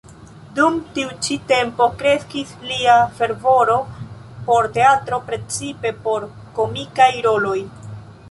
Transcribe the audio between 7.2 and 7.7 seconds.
roloj.